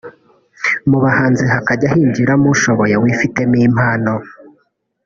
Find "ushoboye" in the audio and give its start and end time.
2.55-2.95